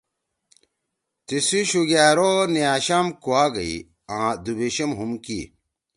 تیِسی 1.25 1.59
شُوگأر 1.69 2.17
او 2.25 2.31
نیاشام 2.53 3.07
کوا 3.23 3.43
گئی 3.55 3.75
آں 4.15 4.29
دُوبیشم 4.43 4.91
ہُم 4.97 5.11
کی۔ 5.23 5.39